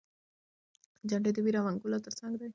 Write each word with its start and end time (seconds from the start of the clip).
جنډې 1.09 1.31
د 1.33 1.37
ویر 1.43 1.55
او 1.59 1.65
انګولاوو 1.71 2.05
تر 2.05 2.13
څنګ 2.19 2.33
دي. 2.39 2.47